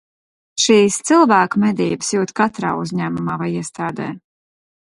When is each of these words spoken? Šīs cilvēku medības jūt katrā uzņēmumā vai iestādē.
Šīs 0.63 0.95
cilvēku 1.09 1.61
medības 1.65 2.11
jūt 2.15 2.33
katrā 2.41 2.75
uzņēmumā 2.87 3.39
vai 3.43 3.55
iestādē. 3.61 4.13